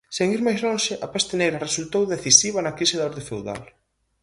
Sen 0.17 0.27
ir 0.35 0.41
máis 0.47 0.59
lonxe, 0.65 0.93
a 1.05 1.07
peste 1.13 1.33
negra 1.41 1.63
resultou 1.67 2.03
decisiva 2.13 2.59
na 2.65 2.75
crise 2.77 2.95
da 2.99 3.07
orde 3.09 3.25
feudal. 3.29 3.61